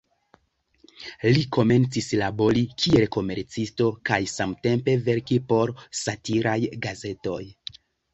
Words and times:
Li 1.33 1.41
komencis 1.57 2.07
labori 2.21 2.63
kiel 2.83 3.05
komercisto 3.15 3.89
kaj 4.11 4.17
samtempe 4.31 4.95
verki 5.11 5.37
por 5.53 5.73
satiraj 6.01 6.57
gazetoj. 6.87 7.39